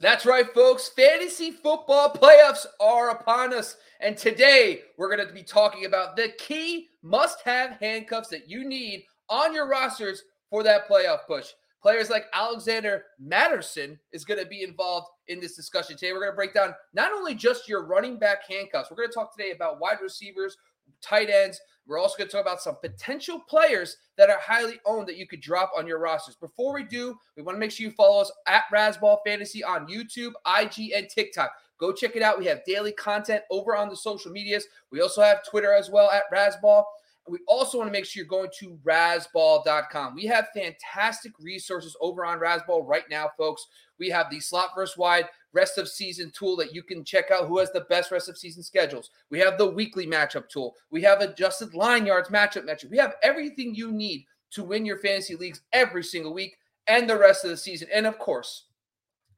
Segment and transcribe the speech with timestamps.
[0.00, 0.88] That's right, folks.
[0.88, 3.76] Fantasy football playoffs are upon us.
[4.00, 8.68] And today we're going to be talking about the key must have handcuffs that you
[8.68, 11.46] need on your rosters for that playoff push.
[11.80, 16.12] Players like Alexander Mattison is going to be involved in this discussion today.
[16.12, 19.14] We're going to break down not only just your running back handcuffs, we're going to
[19.14, 20.56] talk today about wide receivers,
[21.02, 21.60] tight ends.
[21.86, 25.26] We're also going to talk about some potential players that are highly owned that you
[25.26, 26.36] could drop on your rosters.
[26.36, 29.86] Before we do, we want to make sure you follow us at Razzball Fantasy on
[29.86, 31.52] YouTube, IG, and TikTok.
[31.78, 32.38] Go check it out.
[32.38, 34.66] We have daily content over on the social medias.
[34.90, 36.84] We also have Twitter as well at Razzball.
[37.28, 40.14] We also want to make sure you're going to razzball.com.
[40.14, 43.66] We have fantastic resources over on Razzball right now, folks.
[43.98, 47.46] We have the slot versus wide rest of season tool that you can check out
[47.46, 49.10] who has the best rest of season schedules.
[49.30, 50.74] We have the weekly matchup tool.
[50.90, 52.90] We have adjusted line yards matchup metric.
[52.90, 57.18] We have everything you need to win your fantasy leagues every single week and the
[57.18, 57.88] rest of the season.
[57.92, 58.64] And of course,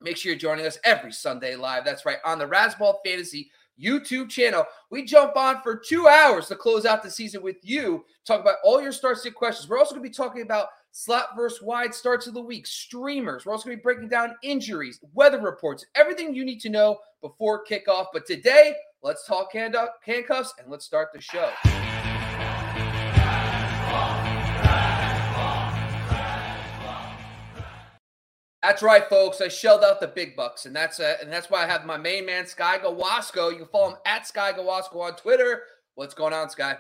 [0.00, 1.84] make sure you're joining us every Sunday live.
[1.84, 4.64] That's right, on the Razzball Fantasy YouTube channel.
[4.90, 8.56] We jump on for two hours to close out the season with you, talk about
[8.64, 9.68] all your start sit questions.
[9.68, 13.44] We're also going to be talking about slot versus wide starts of the week, streamers.
[13.44, 17.00] We're also going to be breaking down injuries, weather reports, everything you need to know
[17.20, 18.06] before kickoff.
[18.14, 21.50] But today, let's talk handcuffs and let's start the show.
[28.62, 29.42] That's right, folks.
[29.42, 31.98] I shelled out the big bucks, and that's uh, and that's why I have my
[31.98, 33.52] main man Sky Gawasco.
[33.52, 35.62] You can follow him at Sky Gawasco on Twitter.
[35.94, 36.76] What's going on, Sky?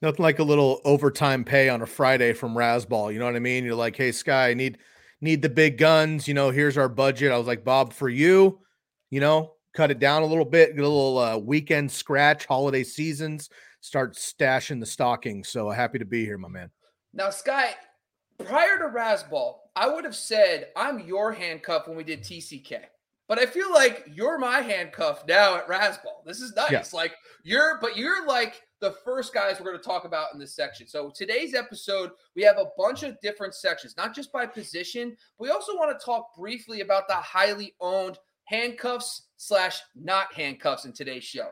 [0.00, 3.12] Nothing like a little overtime pay on a Friday from Razzball.
[3.12, 3.64] You know what I mean?
[3.64, 4.78] You're like, hey, Sky, I need
[5.20, 6.28] need the big guns.
[6.28, 7.32] You know, here's our budget.
[7.32, 8.60] I was like, Bob, for you,
[9.10, 12.84] you know, cut it down a little bit, get a little uh, weekend scratch, holiday
[12.84, 15.48] seasons, start stashing the stockings.
[15.48, 16.70] So happy to be here, my man.
[17.12, 17.74] Now, Sky,
[18.38, 22.82] prior to Razzball, I would have said I'm your handcuff when we did TCK.
[23.28, 26.24] But I feel like you're my handcuff now at Razzball.
[26.24, 26.72] This is nice.
[26.72, 26.84] Yeah.
[26.92, 30.54] Like you're, but you're like the first guys we're going to talk about in this
[30.54, 30.88] section.
[30.88, 35.16] So today's episode, we have a bunch of different sections, not just by position.
[35.38, 40.86] But we also want to talk briefly about the highly owned handcuffs slash not handcuffs
[40.86, 41.50] in today's show.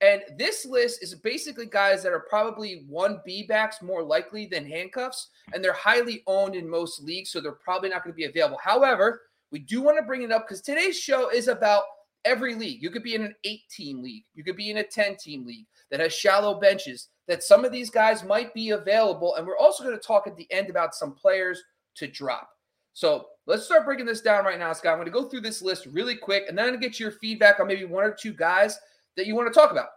[0.00, 4.64] And this list is basically guys that are probably one B backs more likely than
[4.64, 8.26] handcuffs, and they're highly owned in most leagues, so they're probably not going to be
[8.26, 8.58] available.
[8.62, 11.84] However, we do want to bring it up because today's show is about
[12.24, 12.82] every league.
[12.82, 15.46] You could be in an eight team league, you could be in a 10 team
[15.46, 19.34] league that has shallow benches, that some of these guys might be available.
[19.36, 21.62] And we're also going to talk at the end about some players
[21.96, 22.50] to drop.
[22.92, 24.92] So let's start breaking this down right now, Scott.
[24.92, 26.98] I'm going to go through this list really quick, and then I'm going to get
[26.98, 28.78] your feedback on maybe one or two guys
[29.16, 29.88] that you want to talk about.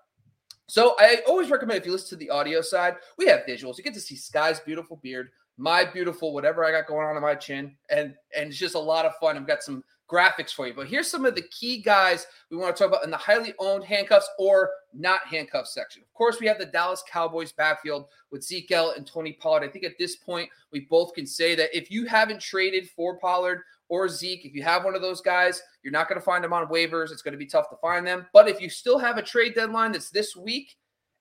[0.68, 3.78] So I always recommend if you listen to the audio side, we have visuals.
[3.78, 5.30] You get to see Sky's beautiful beard,
[5.62, 8.80] my beautiful whatever I got going on in my chin, and and it's just a
[8.80, 9.38] lot of fun.
[9.38, 10.74] I've got some graphics for you.
[10.74, 13.54] But here's some of the key guys we want to talk about in the highly
[13.60, 16.02] owned handcuffs or not handcuffs section.
[16.02, 19.64] Of course, we have the Dallas Cowboys backfield with Zeke and Tony Pollard.
[19.64, 23.20] I think at this point, we both can say that if you haven't traded for
[23.20, 26.44] Pollard or Zeke, if you have one of those guys, you're not going to find
[26.44, 27.12] them on waivers.
[27.12, 28.26] It's going to be tough to find them.
[28.34, 30.76] But if you still have a trade deadline that's this week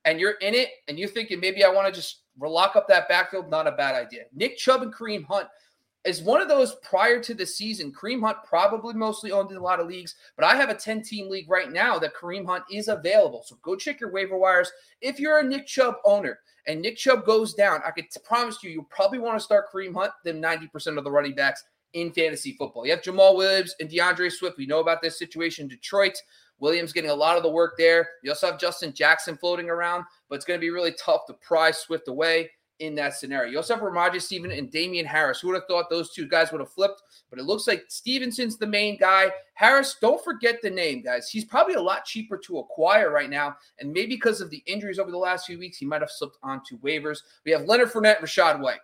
[0.04, 3.08] and you're in it and you're thinking maybe I want to just lock up that
[3.08, 4.22] backfield, not a bad idea.
[4.34, 5.48] Nick Chubb and Kareem Hunt
[6.04, 7.92] is one of those prior to the season.
[7.92, 11.02] Kareem Hunt probably mostly owned in a lot of leagues, but I have a 10
[11.02, 13.42] team league right now that Kareem Hunt is available.
[13.44, 14.72] So go check your waiver wires.
[15.00, 18.70] If you're a Nick Chubb owner and Nick Chubb goes down, I could promise you,
[18.70, 22.52] you probably want to start Kareem Hunt than 90% of the running backs in fantasy
[22.52, 22.86] football.
[22.86, 24.56] You have Jamal Williams and DeAndre Swift.
[24.56, 26.16] We know about this situation in Detroit.
[26.60, 28.08] Williams getting a lot of the work there.
[28.22, 31.34] You also have Justin Jackson floating around, but it's going to be really tough to
[31.34, 32.50] pry Swift away
[32.80, 33.50] in that scenario.
[33.50, 35.40] You also have Rhamondre Stevenson and Damien Harris.
[35.40, 37.02] Who would have thought those two guys would have flipped?
[37.28, 39.30] But it looks like Stevenson's the main guy.
[39.54, 41.28] Harris, don't forget the name, guys.
[41.28, 43.56] He's probably a lot cheaper to acquire right now.
[43.78, 46.38] And maybe because of the injuries over the last few weeks, he might have slipped
[46.42, 47.18] onto waivers.
[47.44, 48.80] We have Leonard Fournette, Rachaad White.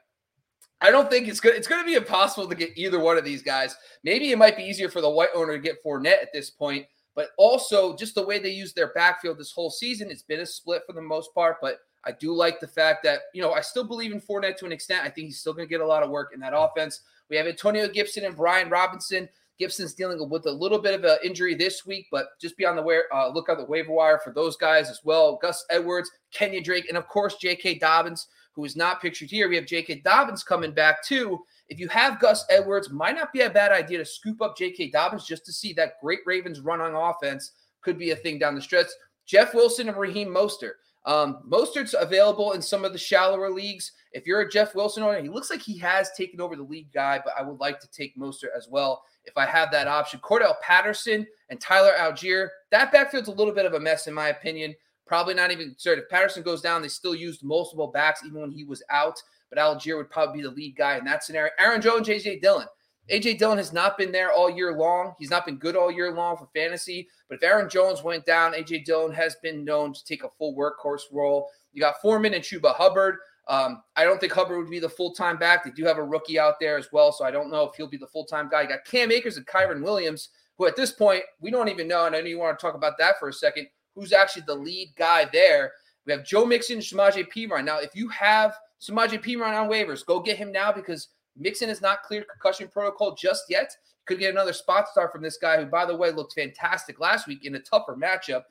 [0.83, 1.55] I don't think it's good.
[1.55, 3.75] It's going to be impossible to get either one of these guys.
[4.05, 6.85] Maybe it might be easier for the white owner to get Fournette at this point,
[7.17, 10.47] but also just the way they use their backfield this whole season, it's been a
[10.47, 11.57] split for the most part.
[11.61, 14.67] But I do like the fact that, you know, I still believe in Fournette to
[14.67, 15.05] an extent.
[15.05, 17.01] I think he's still going to get a lot of work in that offense.
[17.29, 19.29] We have Antonio Gibson and Brian Robinson.
[19.59, 22.77] Gibson's dealing with a little bit of an injury this week, but just be on
[22.77, 25.39] the way, uh, look at the waiver wire for those guys as well.
[25.41, 27.79] Gus Edwards, Kenya Drake, and of course, J.K.
[27.79, 29.49] Dobbins who is not pictured here.
[29.49, 30.01] We have J.K.
[30.01, 31.45] Dobbins coming back too.
[31.69, 34.91] If you have Gus Edwards, might not be a bad idea to scoop up J.K.
[34.91, 37.53] Dobbins just to see that great Ravens run on offense
[37.83, 38.87] could be a thing down the stretch.
[39.27, 40.75] Jeff Wilson and Raheem Mostert.
[41.07, 43.93] Um, Mostert's available in some of the shallower leagues.
[44.13, 46.93] If you're a Jeff Wilson owner, he looks like he has taken over the league
[46.93, 50.19] guy, but I would like to take Mostert as well if I have that option.
[50.21, 52.49] Cordell Patterson and Tyler Allgeier.
[52.73, 54.75] that backfield's a little bit of a mess in my opinion.
[55.07, 56.03] Probably not even certain.
[56.03, 59.23] If Patterson goes down, they still used multiple backs even when he was out.
[59.51, 61.51] But Allgeier would probably be the lead guy in that scenario.
[61.59, 62.67] Aaron Jones, AJ Dillon.
[63.11, 65.15] AJ Dillon has not been there all year long.
[65.19, 67.09] He's not been good all year long for fantasy.
[67.29, 70.57] But if Aaron Jones went down, AJ Dillon has been known to take a full
[70.57, 71.49] workhorse role.
[71.73, 73.17] You got Foreman and Chuba Hubbard.
[73.49, 75.65] Um, I don't think Hubbard would be the full time back.
[75.65, 77.87] They do have a rookie out there as well, so I don't know if he'll
[77.87, 78.63] be the full time guy.
[78.63, 82.07] You got Cam Akers and Kyren Williams, who at this point we don't even know.
[82.07, 83.69] And I know you want to talk about that for a second.
[83.95, 85.73] Who's actually the lead guy there?
[86.07, 87.65] We have Joe Mixon, Samaje Perine.
[87.65, 91.81] Now, if you have Samaje Perine on waivers, go get him now because Mixon is
[91.81, 93.71] not cleared concussion protocol just yet.
[94.07, 97.27] Could get another spot start from this guy, who, by the way, looked fantastic last
[97.27, 98.43] week in a tougher matchup.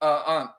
[0.00, 0.50] Uh, um,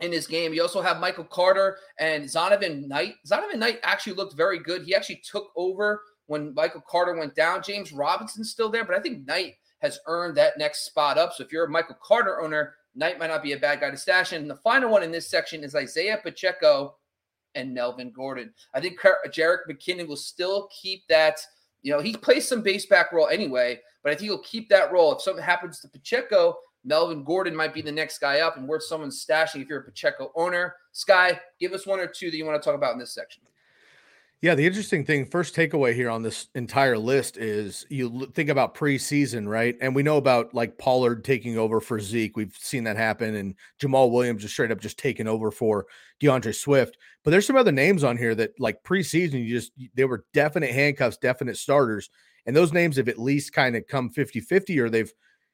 [0.00, 0.52] in this game.
[0.52, 3.14] You also have Michael Carter and Zonovan Knight.
[3.26, 4.82] Zonovan Knight actually looked very good.
[4.82, 7.62] He actually took over when Michael Carter went down.
[7.62, 11.32] James Robinson's still there, but I think Knight has earned that next spot up.
[11.32, 13.96] So if you're a Michael Carter owner, Knight might not be a bad guy to
[13.96, 14.42] stash in.
[14.42, 16.96] And the final one in this section is Isaiah Pacheco
[17.54, 18.52] and Melvin Gordon.
[18.74, 21.38] I think Jerick McKinnon will still keep that.
[21.82, 24.92] You know, he plays some base back role anyway, but I think he'll keep that
[24.92, 25.12] role.
[25.12, 28.84] If something happens to Pacheco, Melvin Gordon might be the next guy up and worth
[28.84, 30.76] someone stashing if you're a Pacheco owner.
[30.92, 33.42] Sky, give us one or two that you want to talk about in this section.
[34.44, 38.74] Yeah, the interesting thing, first takeaway here on this entire list is you think about
[38.74, 39.74] preseason, right?
[39.80, 42.36] And we know about like Pollard taking over for Zeke.
[42.36, 45.86] We've seen that happen, and Jamal Williams just straight up just taking over for
[46.22, 46.98] DeAndre Swift.
[47.22, 50.72] But there's some other names on here that like preseason, you just they were definite
[50.72, 52.10] handcuffs, definite starters.
[52.44, 55.12] And those names have at least kind of come 50 50 or they've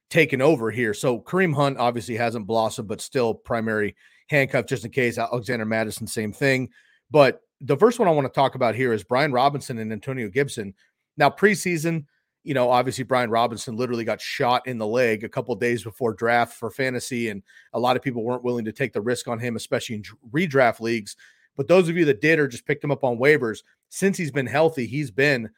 [0.08, 0.94] taken over here.
[0.94, 3.94] So Kareem Hunt obviously hasn't blossomed, but still primary
[4.30, 5.16] handcuff just in case.
[5.16, 6.70] Alexander Mattison, same thing.
[7.08, 10.28] But the first one I want to talk about here is Brian Robinson and Antonio
[10.28, 10.74] Gibson.
[11.16, 12.06] Now, preseason,
[12.42, 16.14] you know, obviously Brian Robinson literally got shot in the leg a couple days before
[16.14, 17.42] draft for fantasy, and
[17.74, 20.80] a lot of people weren't willing to take the risk on him, especially in redraft
[20.80, 21.16] leagues.
[21.56, 23.58] But those of you that did or just picked him up on waivers,
[23.90, 25.50] since he's been healthy, he's been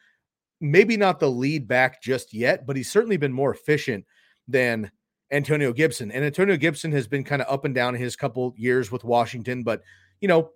[0.61, 4.05] maybe not the lead back just yet, but he's certainly been more efficient
[4.49, 4.91] than
[5.31, 6.11] Antonio Gibson.
[6.11, 9.63] And Antonio Gibson has been kind of up and down his couple years with Washington,
[9.63, 9.83] but
[10.21, 10.51] you know,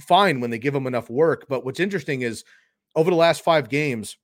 [0.00, 1.46] fine when they give him enough work.
[1.48, 2.44] But what's interesting is
[2.96, 4.16] over the last five games,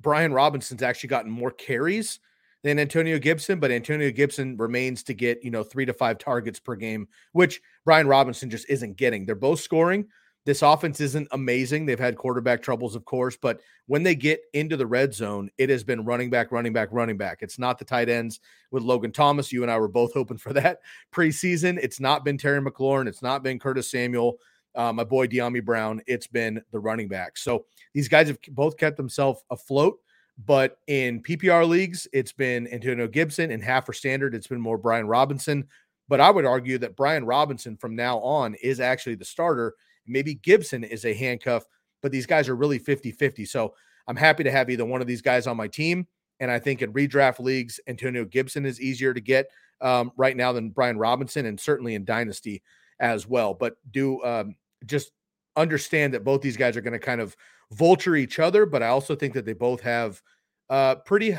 [0.00, 2.20] Brian Robinson's actually gotten more carries
[2.62, 6.60] than Antonio Gibson, but Antonio Gibson remains to get, you know, three to five targets
[6.60, 9.26] per game, which Brian Robinson just isn't getting.
[9.26, 10.06] They're both scoring,
[10.44, 11.86] this offense isn't amazing.
[11.86, 15.70] They've had quarterback troubles, of course, but when they get into the red zone, it
[15.70, 17.38] has been running back, running back, running back.
[17.42, 18.40] It's not the tight ends
[18.72, 19.52] with Logan Thomas.
[19.52, 20.80] You and I were both hoping for that
[21.12, 21.78] preseason.
[21.80, 23.06] It's not been Terry McLaurin.
[23.06, 24.38] It's not been Curtis Samuel,
[24.74, 26.00] uh, my boy Dyami Brown.
[26.06, 27.36] It's been the running back.
[27.36, 29.98] So these guys have both kept themselves afloat.
[30.46, 33.50] But in PPR leagues, it's been Antonio Gibson.
[33.50, 35.68] and half or standard, it's been more Brian Robinson.
[36.08, 39.74] But I would argue that Brian Robinson from now on is actually the starter
[40.06, 41.64] Maybe Gibson is a handcuff,
[42.00, 43.44] but these guys are really 50 50.
[43.44, 43.74] So
[44.08, 46.06] I'm happy to have either one of these guys on my team.
[46.40, 49.46] And I think in redraft leagues, Antonio Gibson is easier to get
[49.80, 52.62] um, right now than Brian Robinson, and certainly in Dynasty
[52.98, 53.54] as well.
[53.54, 55.12] But do um, just
[55.56, 57.36] understand that both these guys are going to kind of
[57.72, 58.66] vulture each other.
[58.66, 60.22] But I also think that they both have
[60.70, 61.36] uh, pretty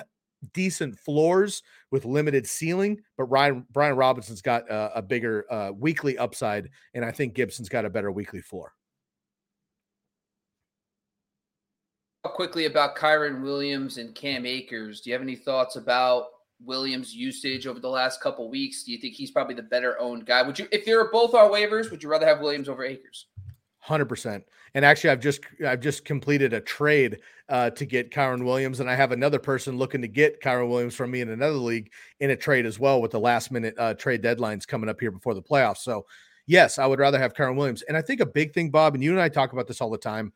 [0.52, 6.70] decent floors with limited ceiling, but Ryan Brian Robinson's got a, bigger uh, weekly upside,
[6.94, 8.74] and I think Gibson's got a better weekly floor.
[12.24, 15.02] Quickly about Kyren Williams and Cam Akers.
[15.02, 16.28] Do you have any thoughts about
[16.62, 18.84] Williams' usage over the last couple weeks?
[18.84, 20.42] Do you think he's probably the better owned guy?
[20.42, 23.28] Would you, if they're both our waivers, would you rather have Williams over Akers?
[23.84, 24.46] Hundred percent.
[24.76, 28.90] And actually, I've just I've just completed a trade uh, to get Kyren Williams, and
[28.90, 32.30] I have another person looking to get Kyren Williams from me in another league in
[32.30, 35.34] a trade as well, with the last minute uh, trade deadlines coming up here before
[35.34, 35.80] the playoffs.
[35.80, 36.06] So,
[36.48, 37.82] yes, I would rather have Kyren Williams.
[37.82, 39.90] And I think a big thing, Bob, and you and I talk about this all
[39.90, 40.32] the time.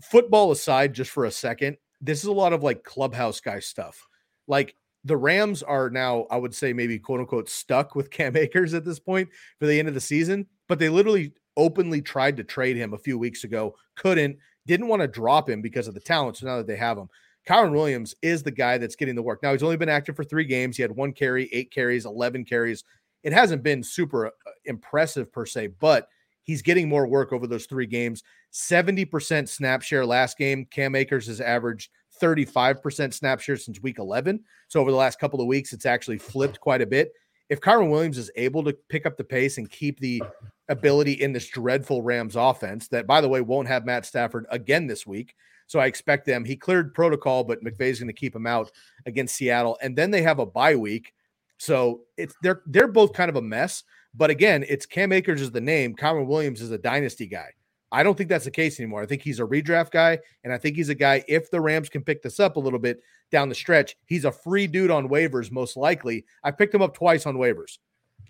[0.00, 4.06] Football aside, just for a second, this is a lot of like clubhouse guy stuff.
[4.46, 8.72] Like the Rams are now, I would say, maybe quote unquote stuck with Cam Akers
[8.72, 12.44] at this point for the end of the season, but they literally openly tried to
[12.44, 16.00] trade him a few weeks ago, couldn't, didn't want to drop him because of the
[16.00, 16.38] talent.
[16.38, 17.08] So now that they have him,
[17.46, 19.42] Kyren Williams is the guy that's getting the work.
[19.42, 20.76] Now he's only been active for three games.
[20.76, 22.84] He had one carry, eight carries, 11 carries.
[23.24, 24.30] It hasn't been super uh,
[24.64, 26.08] impressive per se, but
[26.44, 28.22] he's getting more work over those three games.
[28.52, 30.66] 70% snap share last game.
[30.70, 31.90] Cam Akers has averaged
[32.22, 34.40] 35% snap share since week 11.
[34.68, 37.12] So over the last couple of weeks, it's actually flipped quite a bit.
[37.48, 40.22] If Kyren Williams is able to pick up the pace and keep the
[40.68, 44.86] ability in this dreadful Rams offense that, by the way, won't have Matt Stafford again
[44.86, 45.34] this week.
[45.66, 46.44] So I expect them.
[46.44, 48.70] He cleared protocol, but McVay's going to keep him out
[49.04, 51.12] against Seattle, and then they have a bye week.
[51.58, 53.84] So it's they're they're both kind of a mess.
[54.14, 55.94] But again, it's Cam Akers is the name.
[55.94, 57.50] Kyren Williams is a dynasty guy.
[57.90, 59.02] I don't think that's the case anymore.
[59.02, 61.24] I think he's a redraft guy, and I think he's a guy.
[61.26, 64.32] If the Rams can pick this up a little bit down the stretch, he's a
[64.32, 66.24] free dude on waivers, most likely.
[66.44, 67.78] I picked him up twice on waivers,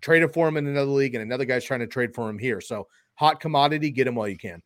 [0.00, 2.60] traded for him in another league, and another guy's trying to trade for him here.
[2.60, 4.62] So hot commodity, get him while you can.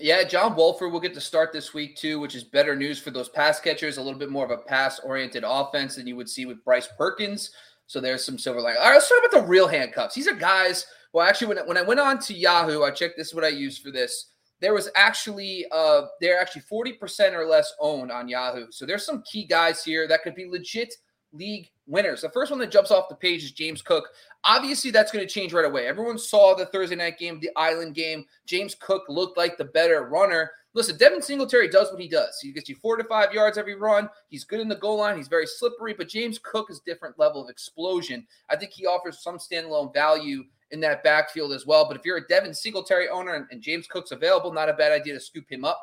[0.00, 3.12] Yeah, John Wolford will get to start this week too, which is better news for
[3.12, 3.96] those pass catchers.
[3.96, 7.50] A little bit more of a pass-oriented offense than you would see with Bryce Perkins.
[7.86, 8.80] So there's some silver lining.
[8.80, 10.16] All right, let's talk about the real handcuffs.
[10.16, 10.86] These are guys.
[11.12, 13.48] Well, actually, when, when I went on to Yahoo, I checked this is what I
[13.48, 14.30] used for this.
[14.60, 18.66] There was actually uh they're actually 40% or less owned on Yahoo.
[18.70, 20.94] So there's some key guys here that could be legit
[21.34, 22.22] league winners.
[22.22, 24.08] The first one that jumps off the page is James Cook.
[24.44, 25.86] Obviously, that's going to change right away.
[25.86, 28.24] Everyone saw the Thursday night game, the Island game.
[28.46, 30.50] James Cook looked like the better runner.
[30.72, 32.38] Listen, Devin Singletary does what he does.
[32.40, 34.08] He gets you four to five yards every run.
[34.28, 35.16] He's good in the goal line.
[35.16, 38.26] He's very slippery, but James Cook is different level of explosion.
[38.50, 41.86] I think he offers some standalone value in that backfield as well.
[41.86, 44.90] But if you're a Devin Singletary owner and, and James Cook's available, not a bad
[44.90, 45.80] idea to scoop him up.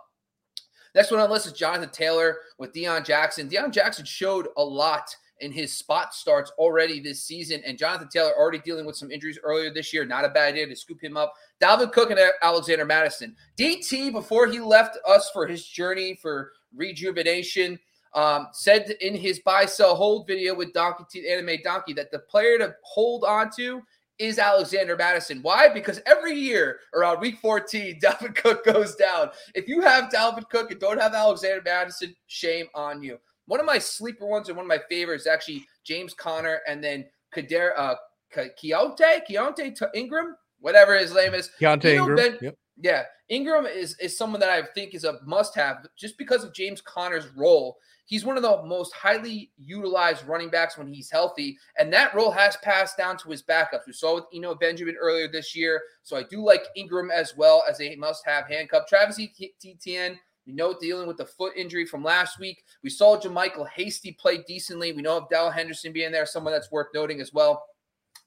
[0.93, 3.49] Next one on the list is Jonathan Taylor with Deon Jackson.
[3.49, 7.61] Deon Jackson showed a lot in his spot starts already this season.
[7.65, 10.05] And Jonathan Taylor already dealing with some injuries earlier this year.
[10.05, 11.33] Not a bad idea to scoop him up.
[11.61, 13.35] Dalvin Cook and Alexander Mattison.
[13.57, 17.79] DT, before he left us for his journey for rejuvenation,
[18.13, 22.19] um, said in his buy sell hold video with Donkey T Anime Donkey that the
[22.19, 23.81] player to hold on to
[24.19, 25.39] is Alexander Mattison.
[25.41, 25.67] Why?
[25.67, 29.31] Because every year around week 14, Dalvin Cook goes down.
[29.55, 33.17] If you have Dalvin Cook and don't have Alexander Mattison, shame on you.
[33.51, 37.03] One of my sleeper ones and one of my favorites actually James Conner and then
[37.33, 37.95] Kader uh
[38.33, 41.49] Keaontay, Keaontay Ingram, whatever his name is.
[41.59, 42.15] Keaontay Ingram.
[42.15, 42.55] Ben, yep.
[42.81, 46.79] Yeah, Ingram is is someone that I think is a must-have just because of James
[46.79, 47.75] Conner's role.
[48.05, 52.31] He's one of the most highly utilized running backs when he's healthy, and that role
[52.31, 53.85] has passed down to his backups.
[53.85, 57.65] We saw with Eno Benjamin earlier this year, so I do like Ingram as well
[57.69, 58.87] as a must-have handcuff.
[58.87, 59.19] Travis
[59.65, 62.63] Etienne we know dealing with the foot injury from last week.
[62.83, 64.91] We saw JaMycal Hasty play decently.
[64.91, 67.63] We know of Darrell Henderson being there, someone that's worth noting as well.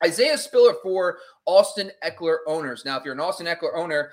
[0.04, 2.84] Isaiah Spiller for Austin Ekeler owners.
[2.84, 4.10] Now, if you're an Austin Ekeler owner,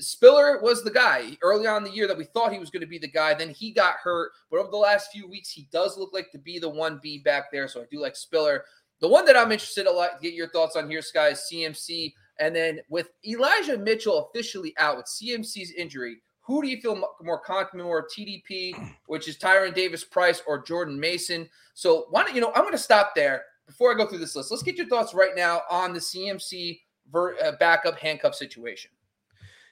[0.00, 2.86] Spiller was the guy early on the year that we thought he was going to
[2.86, 3.34] be the guy.
[3.34, 6.38] Then he got hurt, but over the last few weeks, he does look like to
[6.38, 7.68] be the one B back there.
[7.68, 8.64] So I do like Spiller.
[9.00, 11.46] The one that I'm interested a lot to get your thoughts on here, Sky, is
[11.52, 12.14] CMC.
[12.40, 17.38] And then with Elijah Mitchell officially out with CMC's injury, who do you feel more
[17.38, 18.74] confident more TDP,
[19.06, 21.48] which is Tyrion Davis Price or Jordan Mason?
[21.74, 22.52] So why don't you know?
[22.54, 24.50] I'm going to stop there before I go through this list.
[24.50, 28.90] Let's get your thoughts right now on the CMC ver, uh, backup handcuff situation.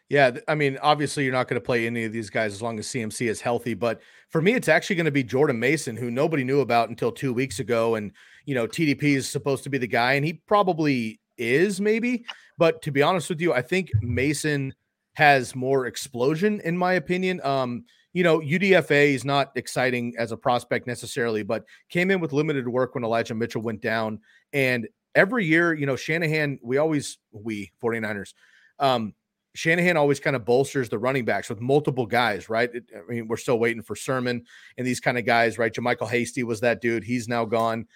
[0.09, 2.79] Yeah, I mean, obviously you're not going to play any of these guys as long
[2.79, 6.11] as CMC is healthy, but for me, it's actually going to be Jordan Mason, who
[6.11, 8.13] nobody knew about until two weeks ago, and
[8.45, 12.25] you know TDP is supposed to be the guy, and he probably is maybe,
[12.59, 14.75] but to be honest with you, I think Mason
[15.15, 17.41] has more explosion, in my opinion.
[17.45, 22.33] Um, you know, UDFA is not exciting as a prospect necessarily, but came in with
[22.33, 24.21] limited work when Elijah Mitchell went down.
[24.53, 28.35] And every year, you know, Shanahan, we always, we 49ers,
[28.79, 29.15] um,
[29.55, 32.71] Shanahan always kind of bolsters the running backs with multiple guys, right?
[32.75, 34.45] I mean, we're still waiting for Sermon
[34.79, 35.73] and these kind of guys, right?
[35.73, 37.05] JaMycal Hasty was that dude.
[37.05, 37.87] He's now gone.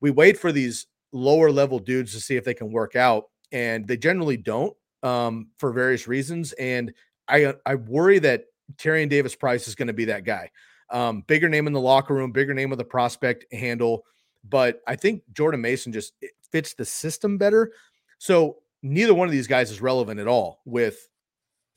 [0.00, 3.86] We wait for these lower level dudes to see if they can work out, and
[3.86, 6.52] they generally don't um, for various reasons.
[6.52, 6.92] And
[7.28, 8.44] I uh, I worry that
[8.76, 10.50] Tyrion Davis Price is going to be that guy.
[10.90, 14.04] Um, bigger name in the locker room, bigger name of the prospect handle.
[14.48, 16.14] But I think Jordan Mason just
[16.50, 17.72] fits the system better.
[18.18, 21.08] So neither one of these guys is relevant at all with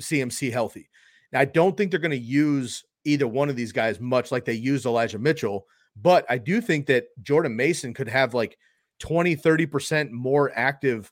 [0.01, 0.89] CMC healthy.
[1.31, 4.45] Now, I don't think they're going to use either one of these guys much like
[4.45, 8.57] they used Elijah Mitchell, but I do think that Jordan Mason could have like
[8.99, 11.11] 20, 30% more active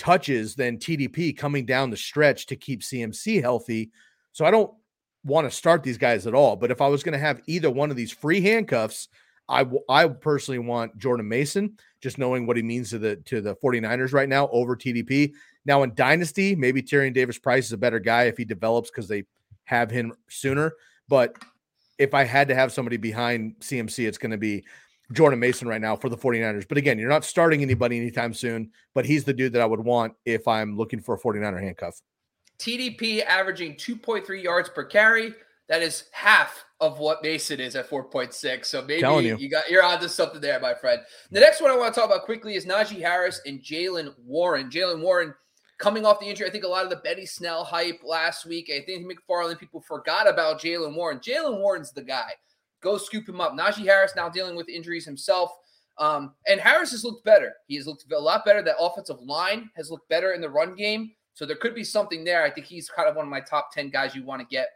[0.00, 3.90] touches than TDP coming down the stretch to keep CMC healthy.
[4.32, 4.72] So I don't
[5.24, 6.56] want to start these guys at all.
[6.56, 9.08] But if I was going to have either one of these free handcuffs,
[9.46, 13.54] I, I personally want Jordan Mason, just knowing what he means to the to the
[13.56, 15.32] 49ers right now over TDP.
[15.66, 19.06] Now in Dynasty, maybe Tyrion Davis Price is a better guy if he develops because
[19.06, 19.24] they
[19.64, 20.72] have him sooner.
[21.08, 21.36] But
[21.98, 24.64] if I had to have somebody behind CMC, it's going to be
[25.12, 26.68] Jordan Mason right now for the 49ers.
[26.68, 29.80] But again, you're not starting anybody anytime soon, but he's the dude that I would
[29.80, 32.00] want if I'm looking for a 49er handcuff.
[32.58, 35.34] TDP averaging 2.3 yards per carry.
[35.68, 38.66] That is half of what Mason is at 4.6.
[38.66, 39.36] So maybe you.
[39.36, 39.48] you.
[39.48, 41.00] got you're onto something there, my friend.
[41.30, 44.68] The next one I want to talk about quickly is Najee Harris and Jaylen Warren.
[44.68, 45.34] Jaylen Warren
[45.78, 46.46] coming off the injury.
[46.46, 48.70] I think a lot of the Benny Snell hype last week.
[48.74, 51.18] I think McFarland people forgot about Jaylen Warren.
[51.18, 52.32] Jaylen Warren's the guy.
[52.80, 53.52] Go scoop him up.
[53.52, 55.50] Najee Harris now dealing with injuries himself.
[55.98, 57.52] Um, and Harris has looked better.
[57.66, 58.62] He has looked a lot better.
[58.62, 61.12] That offensive line has looked better in the run game.
[61.34, 62.42] So there could be something there.
[62.42, 64.68] I think he's kind of one of my top 10 guys you want to get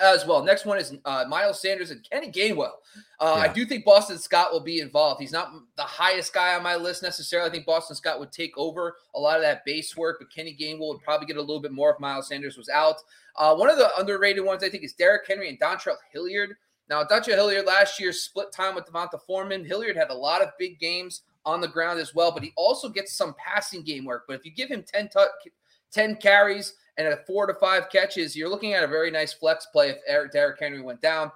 [0.00, 0.42] as well.
[0.44, 2.72] Next one is uh, Miles Sanders and Kenny Gainwell.
[3.20, 3.42] Uh, yeah.
[3.42, 5.20] I do think Boston Scott will be involved.
[5.20, 7.48] He's not the highest guy on my list necessarily.
[7.48, 10.56] I think Boston Scott would take over a lot of that base work, but Kenny
[10.58, 12.96] Gainwell would probably get a little bit more if Miles Sanders was out.
[13.36, 16.56] Uh, one of the underrated ones I think is Derrick Henry and Dontrell Hilliard.
[16.88, 19.64] Now, Dontrell Hilliard last year split time with Devonta Foreman.
[19.64, 22.88] Hilliard had a lot of big games on the ground as well, but he also
[22.88, 24.24] gets some passing game work.
[24.26, 25.50] But if you give him 10, t-
[25.92, 29.66] 10 carries and a four to five catches, you're looking at a very nice flex
[29.66, 31.30] play if Eric Derrick Henry went down.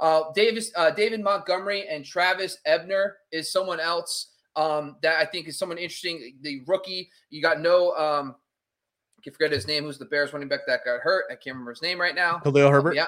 [0.00, 5.48] Uh, Davis, uh, David Montgomery and Travis Ebner is someone else um, that I think
[5.48, 6.34] is someone interesting.
[6.40, 8.34] The rookie, you got no, um,
[9.18, 9.84] I can forget his name.
[9.84, 11.26] Who's the Bears running back that got hurt?
[11.30, 12.38] I can't remember his name right now.
[12.40, 12.96] Khalil Herbert.
[12.96, 13.06] yeah,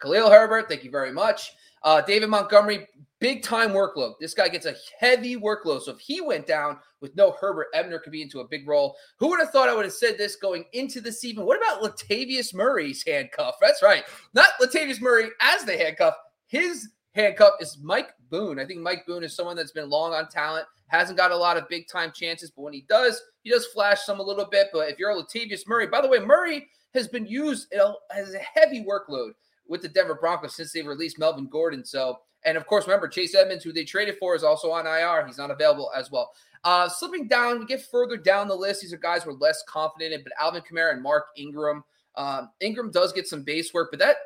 [0.00, 0.68] Khalil Herbert.
[0.68, 1.52] Thank you very much.
[1.82, 2.88] Uh, David Montgomery,
[3.20, 4.14] big time workload.
[4.20, 5.82] This guy gets a heavy workload.
[5.82, 8.96] So if he went down with no Herbert, Ebner could be into a big role.
[9.18, 11.44] Who would have thought I would have said this going into the season?
[11.44, 13.56] What about Latavius Murray's handcuff?
[13.60, 14.04] That's right.
[14.34, 16.14] Not Latavius Murray as the handcuff.
[16.46, 18.58] His handcuff is Mike Boone.
[18.58, 21.56] I think Mike Boone is someone that's been long on talent, hasn't got a lot
[21.56, 24.68] of big time chances, but when he does, he does flash some a little bit.
[24.72, 27.72] But if you're a Latavius Murray, by the way, Murray has been used
[28.14, 29.32] as a heavy workload
[29.68, 31.84] with the Denver Broncos since they released Melvin Gordon.
[31.84, 35.26] So, and of course, remember Chase Edmonds, who they traded for, is also on IR.
[35.26, 36.32] He's not available as well.
[36.64, 38.82] Uh, slipping down, we get further down the list.
[38.82, 41.84] These are guys we're less confident in, but Alvin Kamara and Mark Ingram.
[42.16, 44.16] Um, Ingram does get some base work, but that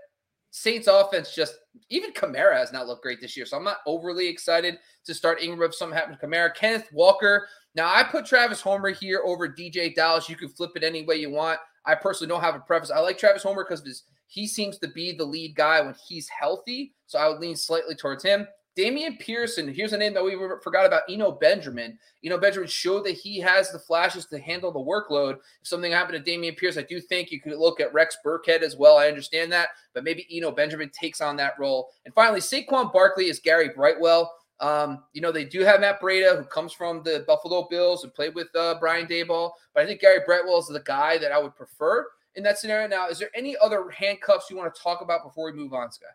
[0.52, 1.54] Saints offense just
[1.90, 3.47] even Kamara has not looked great this year.
[3.47, 6.54] So I'm not overly excited to start Ingram if something happens to Kamara.
[6.54, 7.47] Kenneth Walker.
[7.76, 10.28] Now I put Travis Homer here over DJ Dallas.
[10.28, 11.61] You can flip it any way you want.
[11.87, 12.90] I personally don't have a preference.
[12.90, 15.94] I like Travis Homer because of his he seems to be the lead guy when
[16.06, 16.94] he's healthy.
[17.06, 18.46] So I would lean slightly towards him.
[18.76, 21.99] Damian Pearson, here's a name that we forgot about Eno Benjamin.
[22.25, 25.35] Eno Benjamin showed that he has the flashes to handle the workload.
[25.35, 28.62] If something happened to Damien Pierce, I do think you could look at Rex Burkhead
[28.62, 28.96] as well.
[28.96, 31.90] I understand that, but maybe Eno Benjamin takes on that role.
[32.05, 34.33] And finally, Saquon Barkley is Gary Brightwell.
[34.61, 38.14] Um, you know, they do have Matt Breida, who comes from the Buffalo Bills and
[38.14, 41.38] played with uh, Brian Daboll, but I think Gary Brightwell is the guy that I
[41.40, 42.88] would prefer in that scenario.
[42.88, 45.90] Now, is there any other handcuffs you want to talk about before we move on,
[45.90, 46.11] Scott?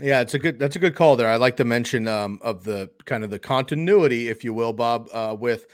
[0.00, 1.28] Yeah, it's a good that's a good call there.
[1.28, 5.08] I like to mention um, of the kind of the continuity, if you will, Bob,
[5.12, 5.66] uh, with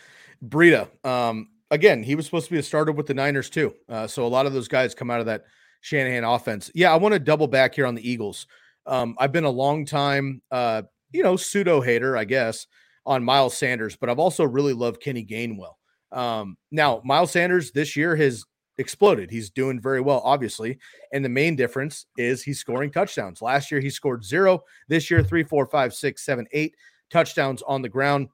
[0.45, 0.88] Breida.
[1.07, 3.75] Um, again, he was supposed to be a starter with the Niners too.
[3.88, 5.45] Uh, so a lot of those guys come out of that
[5.81, 6.71] Shanahan offense.
[6.75, 8.47] Yeah, I want to double back here on the Eagles.
[8.87, 12.66] Um, I've been a long time, uh, you know, pseudo hater, I guess,
[13.07, 15.75] on Miles Sanders, but I've also really loved Kenny Gainwell.
[16.12, 18.45] Um, now, Miles Sanders this year has
[18.81, 19.31] exploded.
[19.31, 20.79] He's doing very well, obviously.
[21.12, 23.43] And the main difference is he's scoring touchdowns.
[23.43, 24.64] Last year, he scored zero.
[24.88, 26.75] This year, three, four, five, six, seven, eight
[27.11, 28.29] touchdowns on the ground.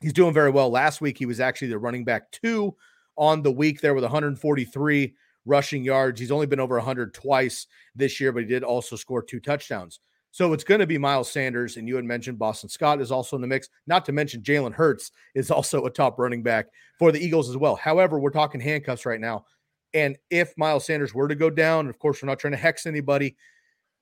[0.00, 0.70] He's doing very well.
[0.70, 2.74] Last week, he was actually the running back two
[3.16, 6.20] on the week there with 143 rushing yards.
[6.20, 10.00] He's only been over 100 twice this year, but he did also score two touchdowns.
[10.34, 13.36] So it's going to be Miles Sanders, and you had mentioned Boston Scott is also
[13.36, 13.68] in the mix.
[13.86, 16.66] Not to mention Jalen Hurts is also a top running back
[16.98, 17.76] for the Eagles as well.
[17.76, 19.44] However, we're talking handcuffs right now.
[19.94, 22.84] And if Miles Sanders were to go down, of course, we're not trying to hex
[22.84, 23.36] anybody,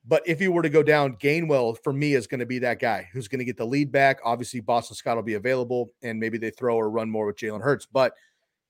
[0.04, 2.80] but if he were to go down, Gainwell for me is going to be that
[2.80, 4.18] guy who's going to get the lead back.
[4.24, 7.62] Obviously, Boston Scott will be available, and maybe they throw or run more with Jalen
[7.62, 7.86] Hurts.
[7.86, 8.14] But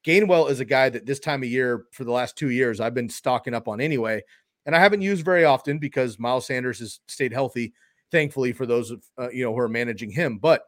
[0.04, 2.94] Gainwell is a guy that this time of year for the last two years I've
[2.94, 4.22] been stocking up on anyway,
[4.66, 7.72] and I haven't used very often because Miles Sanders has stayed healthy,
[8.10, 10.38] thankfully for those uh, you know who are managing him.
[10.38, 10.64] But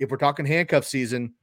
[0.00, 1.34] if we're talking handcuff season,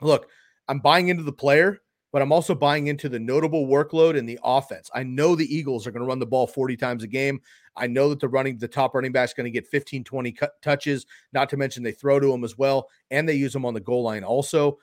[0.00, 0.28] look,
[0.68, 1.80] I'm buying into the player
[2.14, 4.88] but I'm also buying into the notable workload in the offense.
[4.94, 7.40] I know the Eagles are going to run the ball 40 times a game.
[7.74, 10.30] I know that the running the top running back is going to get 15 20
[10.30, 13.66] cut, touches, not to mention they throw to him as well and they use him
[13.66, 14.78] on the goal line also.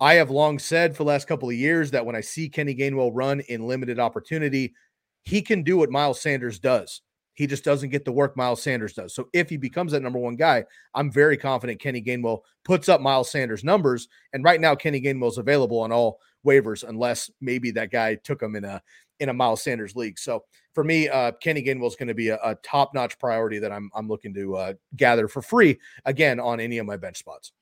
[0.00, 2.74] I have long said for the last couple of years that when I see Kenny
[2.74, 4.74] Gainwell run in limited opportunity,
[5.22, 7.02] he can do what Miles Sanders does.
[7.34, 9.14] He just doesn't get the work Miles Sanders does.
[9.14, 10.64] So if he becomes that number one guy,
[10.96, 14.08] I'm very confident Kenny Gainwell puts up Miles Sanders numbers.
[14.32, 18.42] And right now, Kenny Gainwell is available on all waivers unless maybe that guy took
[18.42, 18.82] him in a
[19.20, 20.18] in a Miles Sanders league.
[20.18, 23.58] So for me, uh, Kenny Gainwell is going to be a, a top notch priority
[23.60, 27.18] that I'm I'm looking to uh, gather for free again on any of my bench
[27.18, 27.52] spots.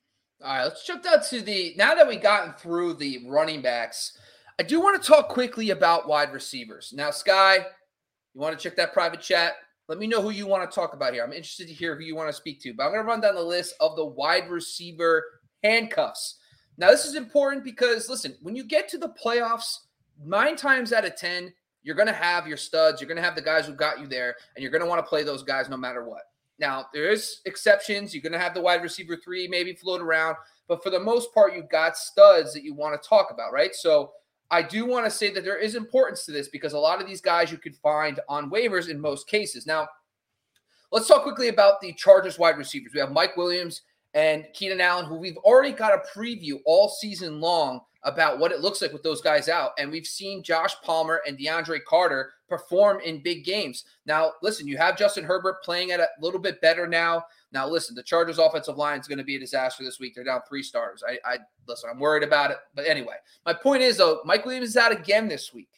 [0.43, 4.17] All right, let's jump down to the now that we've gotten through the running backs.
[4.59, 6.93] I do want to talk quickly about wide receivers.
[6.95, 7.57] Now, Sky,
[8.33, 9.53] you want to check that private chat?
[9.87, 11.23] Let me know who you want to talk about here.
[11.23, 12.73] I'm interested to hear who you want to speak to.
[12.73, 15.23] But I'm going to run down the list of the wide receiver
[15.63, 16.37] handcuffs.
[16.77, 19.77] Now, this is important because, listen, when you get to the playoffs,
[20.23, 21.53] nine times out of 10,
[21.83, 23.01] you're going to have your studs.
[23.01, 25.03] You're going to have the guys who got you there, and you're going to want
[25.03, 26.21] to play those guys no matter what.
[26.59, 28.13] Now, there is exceptions.
[28.13, 30.35] You're going to have the wide receiver three maybe float around,
[30.67, 33.73] but for the most part, you've got studs that you want to talk about, right?
[33.73, 34.11] So
[34.51, 37.07] I do want to say that there is importance to this because a lot of
[37.07, 39.65] these guys you could find on waivers in most cases.
[39.65, 39.87] Now,
[40.91, 42.93] let's talk quickly about the Chargers wide receivers.
[42.93, 43.81] We have Mike Williams
[44.13, 48.61] and Keenan Allen, who we've already got a preview all season long about what it
[48.61, 49.71] looks like with those guys out.
[49.77, 53.85] And we've seen Josh Palmer and DeAndre Carter perform in big games.
[54.05, 57.23] Now, listen, you have Justin Herbert playing at a little bit better now.
[57.51, 60.15] Now, listen, the Chargers offensive line is going to be a disaster this week.
[60.15, 61.03] They're down three stars.
[61.07, 62.57] I, I listen, I'm worried about it.
[62.73, 65.69] But anyway, my point is though, Mike Williams is out again this week.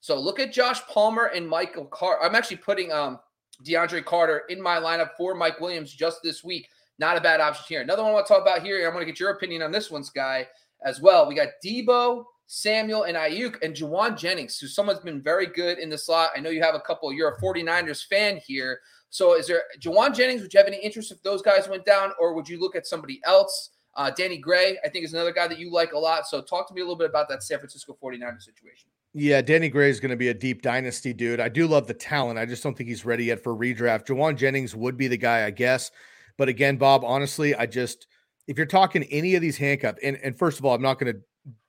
[0.00, 2.24] So look at Josh Palmer and Michael Carter.
[2.24, 3.18] I'm actually putting um
[3.64, 6.68] DeAndre Carter in my lineup for Mike Williams just this week.
[6.98, 7.80] Not a bad option here.
[7.82, 8.86] Another one I want to talk about here.
[8.86, 10.46] I'm going to get your opinion on this one, Sky,
[10.84, 11.28] as well.
[11.28, 15.90] We got Deebo, Samuel, and Aiyuk, and Jauan Jennings, who someone's been very good in
[15.90, 16.30] the slot.
[16.34, 17.12] I know you have a couple.
[17.12, 18.80] You're a 49ers fan here.
[19.10, 20.42] So is there Jauan Jennings?
[20.42, 22.86] Would you have any interest if those guys went down, or would you look at
[22.86, 23.70] somebody else?
[23.94, 26.26] Uh, Danny Gray, I think, is another guy that you like a lot.
[26.26, 28.90] So talk to me a little bit about that San Francisco 49ers situation.
[29.14, 31.40] Yeah, Danny Gray is going to be a deep dynasty dude.
[31.40, 32.38] I do love the talent.
[32.38, 34.06] I just don't think he's ready yet for redraft.
[34.06, 35.90] Jauan Jennings would be the guy, I guess.
[36.38, 38.06] But again, Bob, honestly, I just
[38.46, 41.20] if you're talking any of these handcuffs, and, first of all, I'm not going to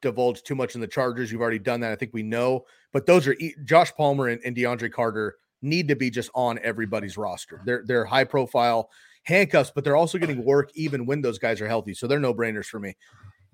[0.02, 1.32] divulge too much in the Chargers.
[1.32, 1.92] You've already done that.
[1.92, 2.66] I think we know.
[2.94, 7.18] But those are Josh Palmer and, and DeAndre Carter need to be just on everybody's
[7.18, 7.62] roster.
[7.66, 8.90] They're they're high profile
[9.24, 11.94] handcuffs, but they're also getting work even when those guys are healthy.
[11.94, 12.96] So they're no brainers for me.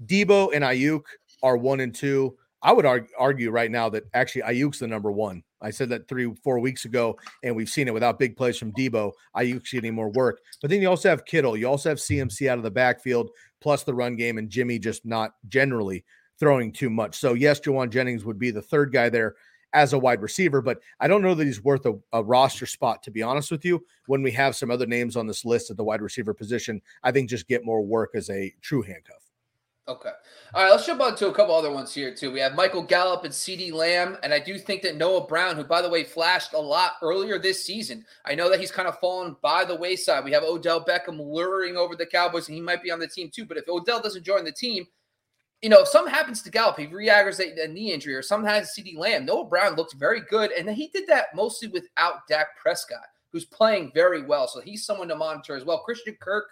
[0.06, 1.04] Deebo and Aiyuk
[1.42, 2.38] are one and two.
[2.62, 2.86] I would
[3.18, 5.44] argue, right now that actually Aiyuk's the number one.
[5.64, 8.74] I said that three, four weeks ago, and we've seen it without big plays from
[8.74, 9.14] Deebo.
[9.36, 10.42] Aiyuk's getting more work.
[10.62, 11.58] But then you also have Kittle.
[11.58, 13.30] You also have CMC out of the backfield,
[13.62, 16.04] plus the run game, and Jimmy just not generally
[16.40, 17.18] throwing too much.
[17.18, 19.36] So, yes, Jauan Jennings would be the third guy there
[19.74, 23.02] as a wide receiver, but I don't know that he's worth a, a, roster spot,
[23.04, 23.84] to be honest with you.
[24.06, 27.12] When we have some other names on this list at the wide receiver position, I
[27.12, 29.33] think just get more work as a true handcuff.
[29.86, 30.12] Okay.
[30.54, 32.32] All right, let's jump on to a couple other ones here, too.
[32.32, 34.18] We have Michael Gallup and CeeDee Lamb.
[34.24, 37.38] And I do think that Noah Brown, who, by the way, flashed a lot earlier
[37.38, 40.24] this season, I know that he's kind of fallen by the wayside.
[40.24, 43.30] We have Odell Beckham luring over the Cowboys, and he might be on the team,
[43.30, 43.44] too.
[43.44, 44.88] But if Odell doesn't join the team,
[45.62, 48.74] you know, if something happens to Gallup, he re-aggravates a knee injury or something has
[48.78, 50.52] CeeDee Lamb, Noah Brown looks very good.
[50.52, 53.00] And he did that mostly without Dak Prescott,
[53.34, 54.48] who's playing very well.
[54.48, 55.80] So he's someone to monitor as well.
[55.80, 56.46] Christian Kirk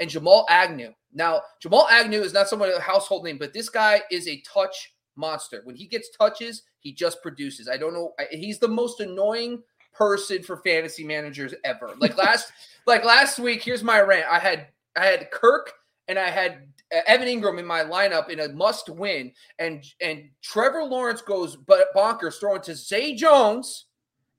[0.00, 0.92] and Jamal Agnew.
[1.12, 4.94] Now, Jamal Agnew is not someone a household name, but this guy is a touch
[5.16, 5.60] monster.
[5.64, 7.68] When he gets touches, he just produces.
[7.68, 8.12] I don't know.
[8.30, 11.90] He's the most annoying person for fantasy managers ever.
[11.98, 12.52] Like last,
[12.86, 13.62] like last week.
[13.62, 14.26] Here's my rant.
[14.30, 15.72] I had I had Kirk
[16.08, 20.28] and I had uh, Evan Engram in my lineup in a must win, and and
[20.42, 23.86] Trevor Lawrence goes but bonkers throwing to Zay Jones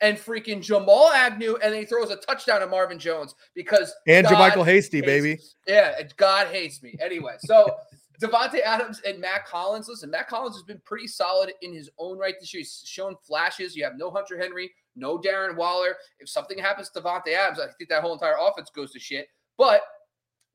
[0.06, 4.26] and freaking Jamal Agnew, and then he throws a touchdown to Marvin Jones because and
[4.28, 5.36] JaMycal Hasty, baby.
[5.36, 5.40] Me.
[5.68, 6.96] Yeah, God hates me.
[7.02, 7.76] Anyway, so
[8.22, 9.88] Davante Adams and Mack Hollins.
[9.90, 12.62] Listen, Mack Hollins has been pretty solid in his own right this year.
[12.62, 13.76] He's shown flashes.
[13.76, 15.96] You have no Hunter Henry, no Darren Waller.
[16.20, 19.28] If something happens to Davante Adams, I think that whole entire offense goes to shit.
[19.58, 19.82] But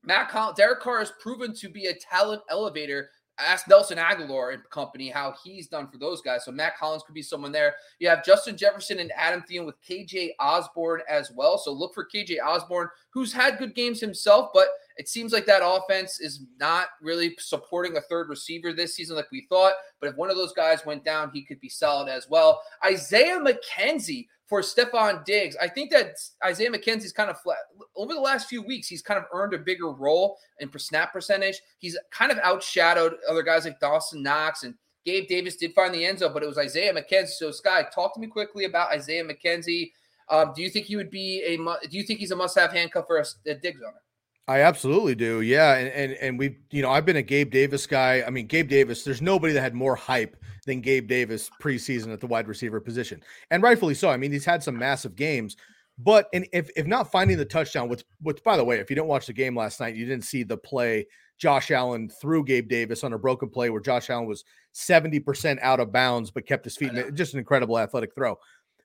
[0.03, 3.09] Mack Hollins, Derek Carr has proven to be a talent elevator
[3.45, 6.45] ask Nelson Agholor and company how he's done for those guys.
[6.45, 7.75] So Mack Hollins could be someone there.
[7.99, 11.57] You have Justin Jefferson and Adam Thielen with KJ Osborn as well.
[11.57, 15.61] So look for KJ Osborn, who's had good games himself, but it seems like that
[15.63, 19.73] offense is not really supporting a third receiver this season like we thought.
[19.99, 22.61] But if one of those guys went down, he could be solid as well.
[22.85, 25.55] Isaiah McKenzie for Stefon Diggs.
[25.61, 27.59] I think that Isaiah McKenzie's kind of flat
[27.95, 28.89] over the last few weeks.
[28.89, 31.61] He's kind of earned a bigger role in snap percentage.
[31.77, 36.05] He's kind of outshadowed other guys like Dawson Knox and Gabe Davis did find the
[36.05, 37.29] end zone, but it was Isaiah McKenzie.
[37.29, 39.93] So, Sky, talk to me quickly about Isaiah McKenzie.
[40.27, 41.87] Um, do you think he would be a?
[41.87, 44.01] Do you think he's a must-have handcuff for a, a Diggs owner?
[44.47, 45.41] I absolutely do.
[45.41, 48.23] Yeah, and and and we, you know, I've been a Gabe Davis guy.
[48.25, 49.03] I mean, Gabe Davis.
[49.03, 53.21] There's nobody that had more hype than Gabe Davis preseason at the wide receiver position,
[53.51, 54.09] and rightfully so.
[54.09, 55.55] I mean, he's had some massive games,
[55.97, 58.95] but and if if not finding the touchdown, which which by the way, if you
[58.95, 61.05] didn't watch the game last night, you didn't see the play
[61.41, 64.43] Josh Allen threw Gabe Davis on a broken play where Josh Allen was
[64.75, 66.91] 70% out of bounds but kept his feet.
[67.15, 68.37] Just an incredible athletic throw.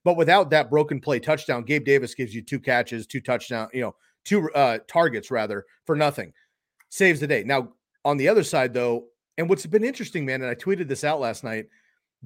[0.05, 3.83] But without that broken play touchdown, Gabe Davis gives you two catches, two touchdown, you
[3.83, 3.95] know,
[4.27, 6.33] two uh, targets rather for nothing.
[6.89, 7.45] Saves the day.
[7.45, 7.73] Now,
[8.05, 9.07] on the other side, though,
[9.39, 11.67] and what's been interesting, man, and I tweeted this out last night,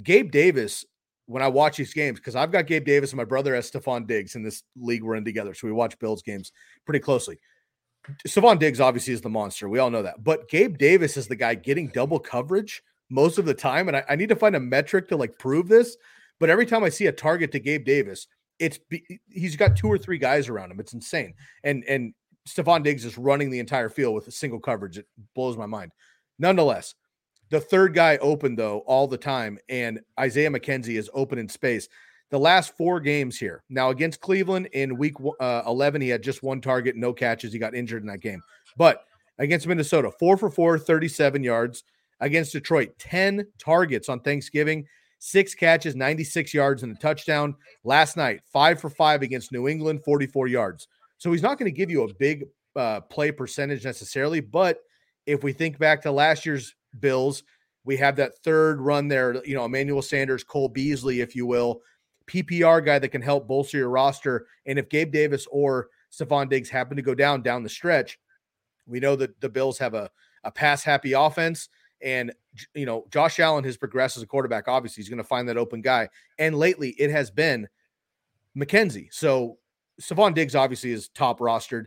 [0.02, 0.84] Gabe Davis,
[1.26, 4.06] when I watch these games, because I've got Gabe Davis and my brother has Stefon
[4.06, 5.54] Diggs in this league we're in together.
[5.54, 6.52] So we watch Bills games
[6.84, 7.38] pretty closely.
[8.26, 9.68] Stefon Diggs obviously is the monster.
[9.68, 10.24] We all know that.
[10.24, 13.88] But Gabe Davis is the guy getting double coverage most of the time.
[13.88, 15.96] And I, I, need to find a metric to like prove this.
[16.38, 18.26] But every time I see a target to Gabe Davis,
[18.60, 18.78] it's
[19.28, 20.78] he's got two or three guys around him.
[20.78, 21.34] It's insane.
[21.64, 22.14] And and
[22.48, 24.98] Stefon Diggs is running the entire field with a single coverage.
[24.98, 25.92] It blows my mind.
[26.38, 26.94] Nonetheless,
[27.48, 31.88] the third guy open though all the time, and Isaiah McKenzie is open in space.
[32.30, 33.64] The last four games here.
[33.68, 37.52] Now against Cleveland in week uh, 11, he had just one target, no catches.
[37.52, 38.40] He got injured in that game.
[38.76, 39.04] But
[39.38, 41.82] against Minnesota, four for four, 37 yards.
[42.22, 44.86] Against Detroit, 10 targets on Thanksgiving,
[45.20, 47.54] six catches, 96 yards, and a touchdown.
[47.85, 50.88] Last night, five for five against New England, 44 yards.
[51.18, 54.40] So he's not going to give you a big uh, play percentage necessarily.
[54.40, 54.78] But
[55.26, 57.44] if we think back to last year's Bills,
[57.85, 61.83] we have that third run there, you know, Emmanuel Sanders, Cole Beasley, if you will,
[62.26, 64.46] PPR guy that can help bolster your roster.
[64.66, 68.18] And if Gabe Davis or Stefon Diggs happen to go down down the stretch,
[68.87, 70.11] we know that the Bills have a,
[70.44, 71.68] a pass happy offense.
[72.02, 72.32] And,
[72.74, 74.68] you know, Josh Allen has progressed as a quarterback.
[74.68, 76.08] Obviously, he's going to find that open guy.
[76.38, 77.68] And lately, it has been
[78.56, 79.08] McKenzie.
[79.12, 79.58] So,
[80.00, 81.84] Stefon Diggs obviously is top rostered.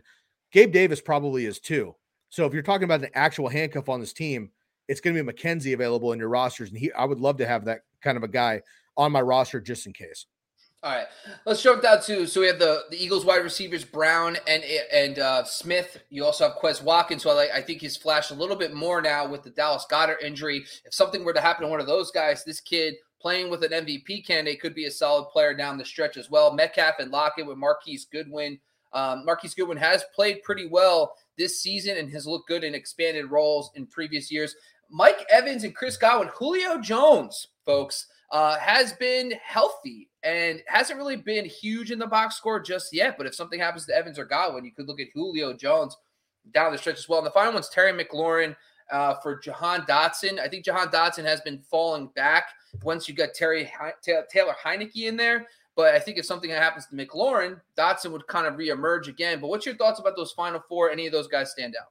[0.52, 1.94] Gabe Davis probably is too.
[2.28, 4.50] So, if you're talking about an actual handcuff on this team,
[4.88, 6.68] it's going to be McKenzie available in your rosters.
[6.70, 8.62] And he, I would love to have that kind of a guy
[8.96, 10.26] on my roster just in case.
[10.84, 11.06] All right,
[11.46, 15.18] let's jump down to so we have the, the Eagles wide receivers Brown and and
[15.18, 15.96] uh, Smith.
[16.10, 19.00] You also have Quez Watkins, so I I think he's flashed a little bit more
[19.00, 20.62] now with the Dallas Goedert injury.
[20.84, 23.70] If something were to happen to one of those guys, this kid playing with an
[23.70, 26.52] MVP candidate could be a solid player down the stretch as well.
[26.52, 28.58] Metcalf and Lockett with Marquise Goodwin.
[28.92, 33.30] Um, Marquise Goodwin has played pretty well this season and has looked good in expanded
[33.30, 34.54] roles in previous years.
[34.90, 41.16] Mike Evans and Chris Godwin, Julio Jones, folks uh, has been healthy and hasn't really
[41.16, 43.16] been huge in the box score just yet.
[43.16, 45.96] But if something happens to Evans or Godwin, you could look at Julio Jones
[46.52, 47.18] down the stretch as well.
[47.20, 48.56] And the final one's Terry McLaurin
[48.90, 50.40] uh, for Jahan Dotson.
[50.40, 52.48] I think Jahan Dotson has been falling back
[52.82, 53.70] once you got Terry
[54.02, 55.46] Taylor Heinicke in there.
[55.76, 59.40] But I think if something happens to McLaurin, Dotson would kind of reemerge again.
[59.40, 60.90] But what's your thoughts about those final four?
[60.90, 61.88] Any of those guys stand out?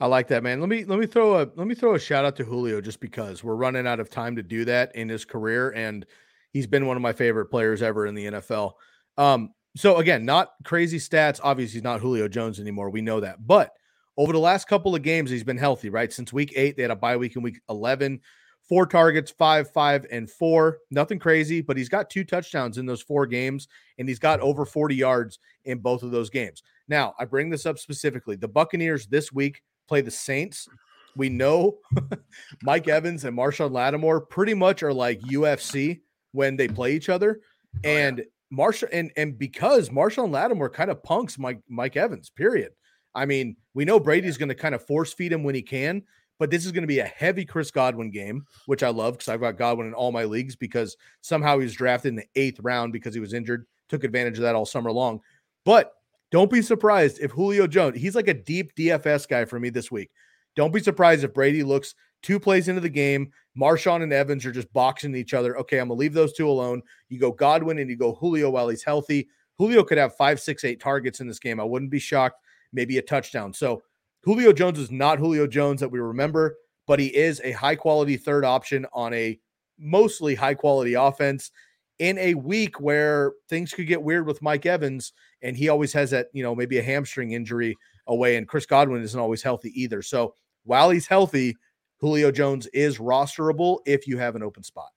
[0.00, 0.60] I like that, man.
[0.60, 3.00] Let me let me throw a let me throw a shout out to Julio just
[3.00, 6.06] because we're running out of time to do that in his career, and
[6.52, 8.72] he's been one of my favorite players ever in the NFL.
[9.16, 11.40] Um, so again, not crazy stats.
[11.42, 12.90] Obviously, he's not Julio Jones anymore.
[12.90, 13.72] We know that, but
[14.16, 15.88] over the last couple of games, he's been healthy.
[15.90, 18.20] Right since week eight, they had a bye week in week eleven.
[18.68, 20.78] Four targets, five, five, and four.
[20.92, 23.66] Nothing crazy, but he's got two touchdowns in those four games,
[23.98, 26.62] and he's got over 40 yards in both of those games.
[26.86, 28.36] Now, I bring this up specifically.
[28.36, 30.68] The Buccaneers this week play the Saints.
[31.16, 31.78] We know
[32.62, 36.02] Mike Evans and Marshon Lattimore pretty much are like UFC
[36.32, 37.40] when they play each other.
[37.84, 38.28] And oh, yeah.
[38.50, 42.72] Marshall and and because Marshon Lattimore kind of punks Mike Mike Evans, period.
[43.14, 46.02] I mean, we know Brady's going to kind of force feed him when he can,
[46.38, 49.28] but this is going to be a heavy Chris Godwin game, which I love because
[49.28, 52.60] I've got Godwin in all my leagues because somehow he was drafted in the eighth
[52.60, 55.20] round because he was injured, took advantage of that all summer long.
[55.64, 55.92] But
[56.30, 59.90] don't be surprised if Julio Jones, he's like a deep DFS guy for me this
[59.90, 60.10] week.
[60.56, 63.32] Don't be surprised if Brady looks two plays into the game.
[63.58, 65.58] Marshon and Evans are just boxing each other.
[65.58, 66.82] Okay, I'm gonna leave those two alone.
[67.08, 69.28] You go Godwin and you go Julio while he's healthy.
[69.58, 71.60] Julio could have five, six, eight targets in this game.
[71.60, 72.40] I wouldn't be shocked.
[72.72, 73.52] Maybe a touchdown.
[73.52, 73.82] So
[74.22, 78.16] Julio Jones is not Julio Jones that we remember, but he is a high quality
[78.16, 79.38] third option on a
[79.78, 81.50] mostly high quality offense
[81.98, 86.10] in a week where things could get weird with Mike Evans and he always has
[86.10, 90.02] that, you know, maybe a hamstring injury away, and Chris Godwin isn't always healthy either.
[90.02, 90.34] So
[90.64, 91.56] while he's healthy,
[92.00, 94.90] Julio Jones is rosterable if you have an open spot.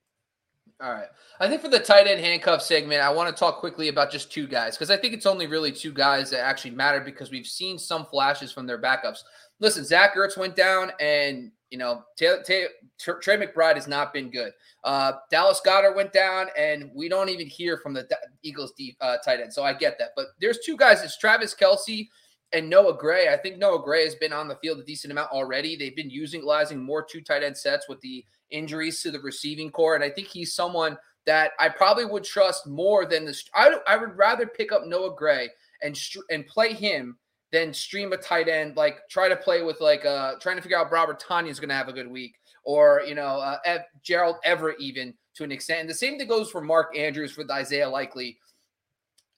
[0.81, 1.07] All right.
[1.39, 4.31] I think for the tight end handcuff segment, I want to talk quickly about just
[4.31, 7.47] two guys because I think it's only really two guys that actually matter because we've
[7.47, 9.19] seen some flashes from their backups.
[9.59, 12.67] Listen, Zach Ertz went down, and you know Trey
[12.99, 14.51] McBride has not been good.
[14.83, 18.05] Uh, Dallas Goedert went down, and we don't even hear from the
[18.41, 19.53] Eagles deep, uh, tight end.
[19.53, 21.01] So I get that, but there's two guys.
[21.01, 22.09] It's Travis Kelce
[22.53, 23.29] and Noah Gray.
[23.29, 25.75] I think Noah Gray has been on the field a decent amount already.
[25.75, 29.71] They've been using utilizing more two tight end sets with the injuries to the receiving
[29.71, 33.41] corps, and I think he's someone that I probably would trust more than the.
[33.55, 35.49] I, I would rather pick up Noah Gray
[35.81, 37.17] and and play him
[37.51, 38.75] than stream a tight end.
[38.75, 41.69] Like try to play with like uh trying to figure out Robert Tonyan is going
[41.69, 45.51] to have a good week or you know uh, Ev- Gerald Everett even to an
[45.51, 45.81] extent.
[45.81, 48.37] And the same thing goes for Mark Andrews with Isaiah Likely.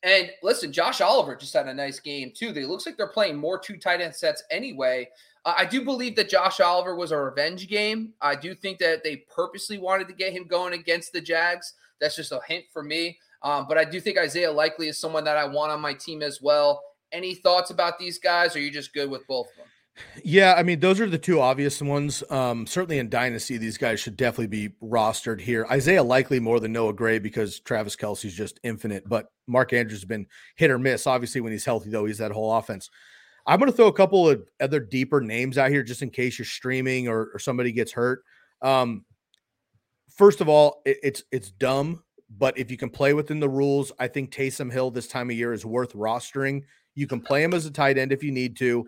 [0.03, 2.51] And listen, Josh Oliver just had a nice game too.
[2.51, 5.09] They looks like they're playing more two tight end sets anyway.
[5.45, 8.13] Uh, I do believe that Josh Oliver was a revenge game.
[8.21, 11.73] I do think that they purposely wanted to get him going against the Jags.
[11.99, 13.17] That's just a hint for me.
[13.41, 16.21] Um, but I do think Isaiah Likely is someone that I want on my team
[16.23, 16.81] as well.
[17.11, 18.55] Any thoughts about these guys?
[18.55, 19.67] Or are you just good with both of them?
[20.23, 22.23] Yeah, I mean, those are the two obvious ones.
[22.29, 25.65] Um, certainly in Dynasty, these guys should definitely be rostered here.
[25.71, 30.05] Isaiah Likely more than Noah Gray because Travis Kelce's just infinite, but Mark Andrews has
[30.05, 31.07] been hit or miss.
[31.07, 32.89] Obviously, when he's healthy, though, he's that whole offense.
[33.47, 36.39] I'm going to throw a couple of other deeper names out here just in case
[36.39, 38.23] you're streaming or, or somebody gets hurt.
[38.61, 39.05] Um,
[40.09, 43.91] first of all, it, it's it's dumb, but if you can play within the rules,
[43.99, 46.63] I think Taysom Hill this time of year is worth rostering.
[46.95, 48.87] You can play him as a tight end if you need to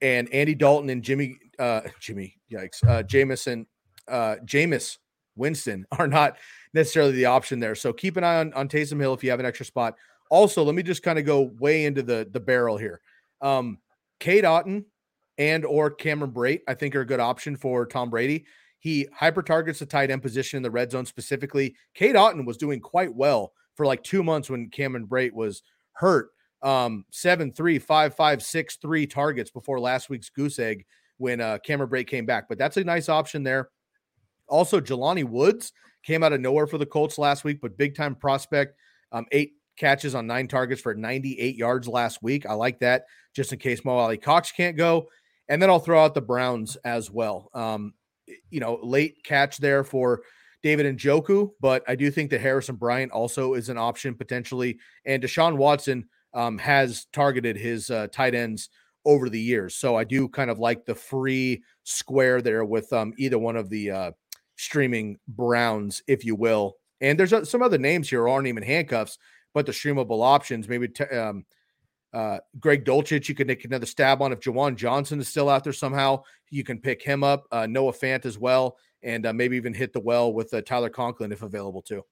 [0.00, 3.66] and Andy Dalton and Jimmy uh Jimmy yikes uh Jameson
[4.08, 4.98] uh Jameis
[5.36, 6.36] Winston are not
[6.72, 7.74] necessarily the option there.
[7.74, 9.94] So keep an eye on on Taysom Hill if you have an extra spot.
[10.30, 13.00] Also, let me just kind of go way into the the barrel here.
[13.40, 13.78] Um
[14.20, 14.84] Cade Otton
[15.38, 18.46] and or Cameron Brate, I think are a good option for Tom Brady.
[18.78, 21.74] He hyper targets the tight end position in the red zone specifically.
[21.94, 26.28] Cade Otton was doing quite well for like two months when Cameron Brate was hurt
[26.64, 30.84] um, seven, three, five, five, six, three targets before last week's goose egg
[31.18, 32.48] when uh, Cameron Brate came back.
[32.48, 33.68] But that's a nice option there.
[34.48, 35.72] Also, Jelani Woods
[36.02, 38.76] came out of nowhere for the Colts last week, but big time prospect.
[39.12, 42.46] Um, eight catches on nine targets for 98 yards last week.
[42.46, 45.08] I like that just in case Mo Alie-Cox can't go.
[45.48, 47.50] And then I'll throw out the Browns as well.
[47.54, 47.94] Um,
[48.50, 50.22] you know, late catch there for
[50.62, 54.78] David Njoku, but I do think that Harrison Bryant also is an option potentially.
[55.04, 58.68] And Deshaun Watson um, has targeted his uh, tight ends
[59.04, 59.74] over the years.
[59.74, 63.68] So I do kind of like the free square there with um, either one of
[63.68, 64.10] the uh,
[64.56, 66.76] streaming Browns, if you will.
[67.00, 69.18] And there's uh, some other names here aren't even handcuffs,
[69.52, 70.68] but the streamable options.
[70.68, 71.44] Maybe t- um,
[72.14, 75.64] uh, Greg Dulcich, you can take another stab on if Juwan Johnson is still out
[75.64, 76.22] there somehow.
[76.50, 77.46] You can pick him up.
[77.50, 80.88] Uh, Noah Fant as well, and uh, maybe even hit the well with uh, Tyler
[80.88, 82.02] Conklin if available too.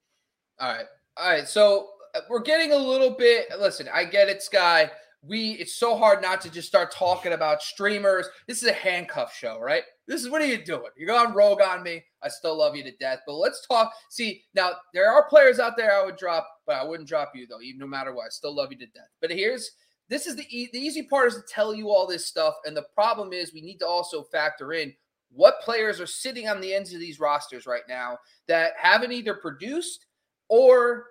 [0.59, 1.49] All right, all right.
[1.49, 1.91] So
[2.29, 3.47] we're getting a little bit.
[3.59, 4.91] Listen, I get it, Sky.
[5.25, 8.27] We it's so hard not to just start talking about streamers.
[8.49, 9.85] This is a handcuff show, right?
[10.09, 10.91] This is what are you doing?
[10.97, 12.03] You're going rogue on me.
[12.23, 13.93] I still love you to death, but let's talk.
[14.11, 17.47] See, now there are players out there I would drop, but I wouldn't drop you
[17.47, 18.27] though, even no matter what.
[18.27, 19.11] I still love you to death.
[19.21, 19.71] But here's
[20.09, 22.77] this is the e- the easy part is to tell you all this stuff, and
[22.77, 24.93] the problem is we need to also factor in
[25.31, 29.35] what players are sitting on the ends of these rosters right now that haven't either
[29.35, 30.07] produced
[30.49, 31.07] or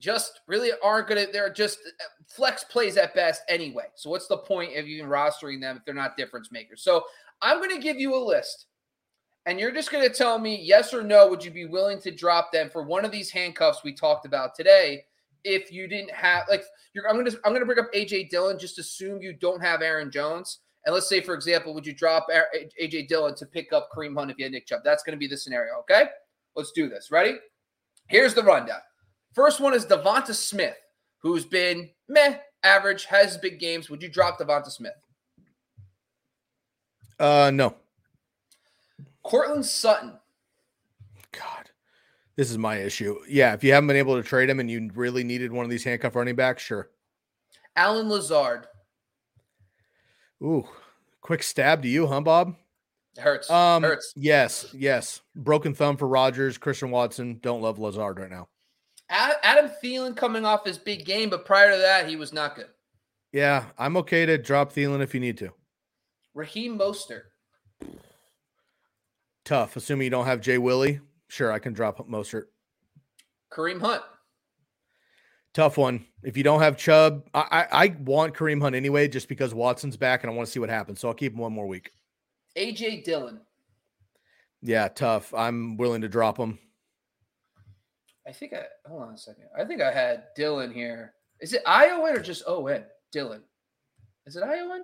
[0.00, 3.86] just really aren't going to, they're just uh, flex plays at best anyway.
[3.96, 6.82] So, what's the point of even rostering them if they're not difference makers?
[6.82, 7.04] So,
[7.42, 8.66] I'm going to give you a list
[9.46, 11.26] and you're just going to tell me yes or no.
[11.28, 14.54] Would you be willing to drop them for one of these handcuffs we talked about
[14.54, 15.04] today?
[15.42, 16.64] If you didn't have, like,
[17.08, 18.58] I'm going to, I'm going to bring up AJ Dillon.
[18.58, 20.58] Just assume you don't have Aaron Jones.
[20.84, 22.26] And let's say, for example, would you drop
[22.82, 24.80] AJ Dillon to pick up Kareem Hunt if you had Nick Chubb?
[24.84, 25.78] That's going to be the scenario.
[25.80, 26.04] Okay.
[26.54, 27.10] Let's do this.
[27.10, 27.36] Ready?
[28.08, 28.80] Here's the rundown.
[29.34, 30.76] First one is Devonta Smith,
[31.18, 33.88] who's been meh, average, has big games.
[33.90, 34.92] Would you drop Devonta Smith?
[37.18, 37.74] Uh, no.
[39.22, 40.18] Courtland Sutton.
[41.32, 41.70] God,
[42.36, 43.18] this is my issue.
[43.28, 45.70] Yeah, if you haven't been able to trade him and you really needed one of
[45.70, 46.90] these handcuff running backs, sure.
[47.76, 48.66] Allen Lazard.
[50.42, 50.66] Ooh,
[51.20, 52.54] quick stab to you, huh, Bob?
[53.18, 53.50] hurts.
[53.50, 54.12] Um, hurts.
[54.16, 55.20] Yes, yes.
[55.34, 57.38] Broken thumb for Rodgers, Christian Watson.
[57.42, 58.48] Don't love Lazard right now.
[59.10, 62.66] Adam Thielen coming off his big game, but prior to that, he was not good.
[63.32, 65.52] Yeah, I'm okay to drop Thielen if you need to.
[66.34, 67.22] Raheem Mostert.
[69.44, 69.76] Tough.
[69.76, 72.44] Assuming you don't have Jay Willie, sure, I can drop Mostert.
[73.52, 74.02] Kareem Hunt.
[75.54, 76.04] Tough one.
[76.22, 79.96] If you don't have Chubb, I, I, I want Kareem Hunt anyway, just because Watson's
[79.96, 81.00] back and I want to see what happens.
[81.00, 81.90] So I'll keep him one more week.
[82.56, 83.40] AJ Dillon.
[84.62, 85.32] Yeah, tough.
[85.34, 86.58] I'm willing to drop him.
[88.28, 89.44] I think I hold on a second.
[89.58, 91.14] I think I had Dylan here.
[91.40, 92.84] Is it Iowa or just O N?
[93.14, 93.40] Dylan.
[94.26, 94.82] Is it Iowa?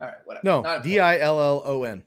[0.00, 0.44] All right, whatever.
[0.44, 2.02] No, D I L L O N.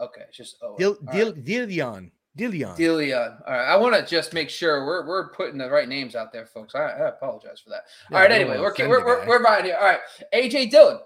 [0.00, 0.76] Okay, it's just O.
[0.76, 1.44] Dil, Dil, right.
[1.44, 2.10] Dilion.
[2.36, 2.76] Dilion.
[2.76, 3.40] Dilion.
[3.46, 3.72] All right.
[3.72, 6.74] I want to just make sure we're we're putting the right names out there, folks.
[6.74, 7.84] I, I apologize for that.
[8.10, 8.32] Yeah, All right.
[8.32, 9.76] Anyway, we're we're, we're, we're right here.
[9.80, 10.00] All right.
[10.34, 10.98] AJ Dillon.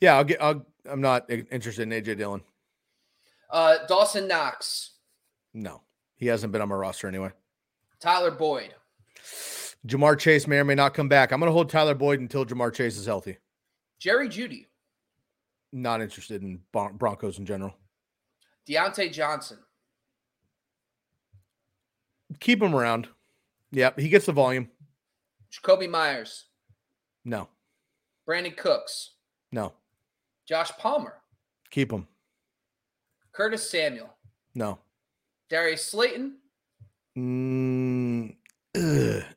[0.00, 0.40] Yeah, I'll get.
[0.40, 2.42] I'll, I'm not interested in AJ Dillon.
[3.50, 4.90] Uh, Dawson Knox.
[5.52, 5.80] No.
[6.18, 7.30] He hasn't been on my roster anyway.
[8.00, 8.74] Tyler Boyd.
[9.86, 11.32] Ja'Marr Chase may or may not come back.
[11.32, 13.38] I'm going to hold Tyler Boyd until Ja'Marr Chase is healthy.
[13.98, 14.66] Jerry Jeudy.
[15.72, 17.74] Not interested in Broncos in general.
[18.68, 19.58] Diontae Johnson.
[22.40, 23.08] Keep him around.
[23.72, 24.68] Yep, he gets the volume.
[25.52, 26.46] Jakobi Myers.
[27.24, 27.48] No.
[28.28, 29.12] Brandin Cooks.
[29.52, 29.72] No.
[30.46, 31.14] Josh Palmer.
[31.70, 32.06] Keep him.
[33.32, 34.14] Curtis Samuel.
[34.54, 34.78] No.
[35.48, 36.36] Darius Slayton?
[37.16, 38.36] Mm,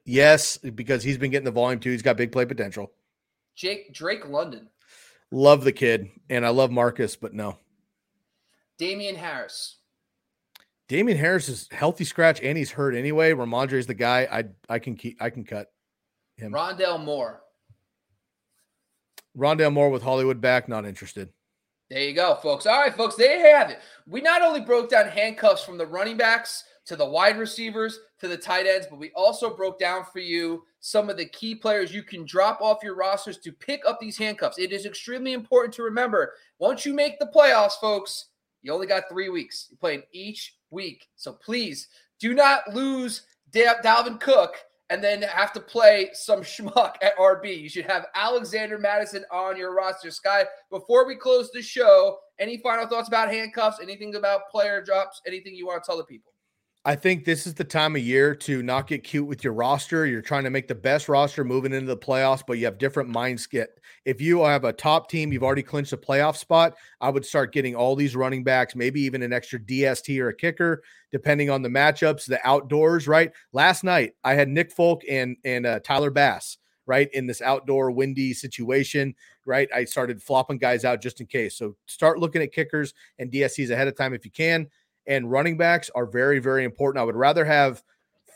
[0.06, 1.92] yes, because he's been getting the volume too.
[1.92, 2.92] He's got big play potential.
[3.56, 4.70] Jake Drake London.
[5.32, 7.58] Love the kid, and I love Marcus, but no.
[8.78, 9.78] Damien Harris.
[10.90, 13.32] Damien Harris is healthy scratch and he's hurt anyway.
[13.32, 15.72] Rhamondre is the guy I I can keep I can cut
[16.36, 16.52] him.
[16.52, 17.42] Rondale Moore.
[19.38, 21.30] Rondale Moore with Hollywood back, not interested.
[21.92, 22.66] There you go, folks.
[22.66, 23.80] All right, folks, there you have it.
[24.08, 28.30] We not only broke down handcuffs from the running backs to the wide receivers to
[28.30, 31.94] the tight ends, but we also broke down for you some of the key players
[31.94, 34.58] you can drop off your rosters to pick up these handcuffs.
[34.58, 38.28] It is extremely important to remember once you make the playoffs, folks,
[38.62, 39.68] you only got three weeks.
[39.70, 41.10] You're playing each week.
[41.18, 41.90] So please
[42.22, 44.56] do not lose Dalvin Cook
[44.92, 47.60] and then have to play some schmuck at RB.
[47.60, 50.12] You should have Alexander Mattison on your roster.
[50.12, 53.80] Sky, before we close the show, any final thoughts about handcuffs?
[53.82, 55.22] Anything about player drops?
[55.26, 56.31] Anything you want to tell the people?
[56.84, 60.08] I think this is the time of year to not get cute with your roster.
[60.08, 63.14] You're trying to make the best roster moving into the playoffs, but you have different
[63.14, 63.68] mindset.
[64.04, 67.54] If you have a top team, you've already clinched a playoff spot, I would start
[67.54, 71.62] getting all these running backs, maybe even an extra DST or a kicker, depending on
[71.62, 73.32] the matchups, the outdoors, right?
[73.54, 76.58] Last night, I had Nick Folk and and uh, Tyler Bass,
[76.88, 79.14] right, in this outdoor windy situation,
[79.46, 79.70] right?
[79.72, 81.56] I started flopping guys out just in case.
[81.56, 84.68] So start looking at kickers and DSTs ahead of time if you can
[85.08, 87.02] and running backs are very, very important.
[87.02, 87.84] I would rather have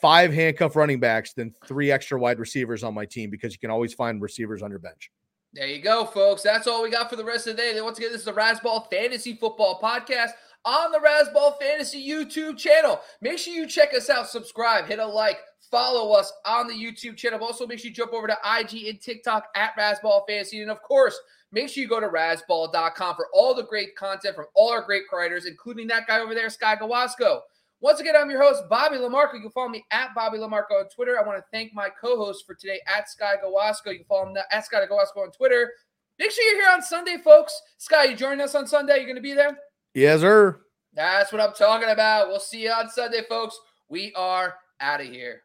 [0.01, 3.71] five handcuff running backs than three extra wide receivers on my team because you can
[3.71, 5.11] always find receivers on your bench.
[5.53, 6.41] There you go, folks.
[6.41, 7.79] That's all we got for the rest of the day.
[7.81, 10.31] Once again, this is the Razzball Fantasy Football Podcast
[10.65, 12.99] on the Razzball Fantasy YouTube channel.
[13.21, 15.37] Make sure you check us out, subscribe, hit a like,
[15.71, 17.41] follow us on the YouTube channel.
[17.41, 20.61] Also, make sure you jump over to IG and TikTok at Razzball Fantasy.
[20.61, 21.17] And of course,
[21.51, 25.03] Make sure you go to razzball.com for all the great content from all our great
[25.11, 27.41] writers, including that guy over there, Sky Gawasco.
[27.81, 29.35] Once again, I'm your host, Bobby Lamarco.
[29.35, 31.19] You can follow me at Bobby Lamarco on Twitter.
[31.19, 33.91] I want to thank my co-host for today at Sky Gawasco.
[33.91, 35.71] You can follow him at Sky Gawasco on Twitter.
[36.17, 37.53] Make sure you're here on Sunday, folks.
[37.77, 38.97] Sky, you joining us on Sunday?
[38.97, 39.57] You're going to be there?
[39.93, 40.61] Yes, sir.
[40.93, 42.29] That's what I'm talking about.
[42.29, 43.59] We'll see you on Sunday, folks.
[43.89, 45.44] We are out of here.